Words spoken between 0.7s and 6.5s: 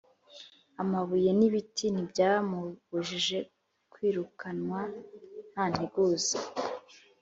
Amabuye n'ibiti ntibyamubujije kwirukanwa ntanteguza.